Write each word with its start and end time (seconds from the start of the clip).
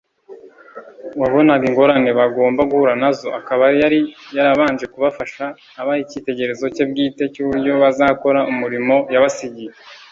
wabonaga 1.21 1.63
ingorane 1.69 2.09
bagomba 2.19 2.61
guhura 2.69 2.93
na 3.01 3.09
zo, 3.17 3.27
akaba 3.39 3.65
yari 3.81 3.99
yarabanje 4.35 4.85
kubafasha 4.93 5.43
abaha 5.79 6.01
icyitegererezo 6.03 6.65
cye 6.75 6.83
bwite, 6.89 7.23
cy’uburyo 7.33 7.71
bazakora 7.83 8.39
umurimo 8.51 8.95
yabasigiye. 9.13 9.71